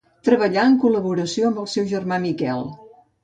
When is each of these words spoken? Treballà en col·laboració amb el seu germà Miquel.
Treballà 0.27 0.63
en 0.69 0.77
col·laboració 0.85 1.45
amb 1.51 1.61
el 1.65 1.69
seu 1.75 1.87
germà 1.93 2.19
Miquel. 2.27 2.65